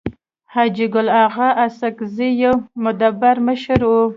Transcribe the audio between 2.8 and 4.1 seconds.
مدبر مشر وو.